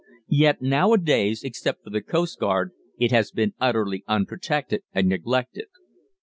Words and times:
Yet 0.33 0.63
nowadays, 0.63 1.43
except 1.43 1.83
for 1.83 1.91
the 1.91 2.01
coastguard, 2.01 2.71
it 2.97 3.11
has 3.11 3.29
been 3.29 3.53
utterly 3.61 4.03
unprotected 4.07 4.81
and 4.93 5.07
neglected. 5.07 5.67